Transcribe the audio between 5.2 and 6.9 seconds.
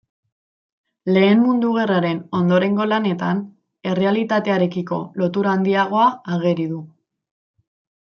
lotura handiagoa ageri du.